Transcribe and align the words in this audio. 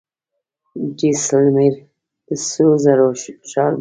جیسلمیر 0.99 1.73
د 2.25 2.29
سرو 2.47 2.73
زرو 2.83 3.09
ښار 3.51 3.67
دی. 3.67 3.69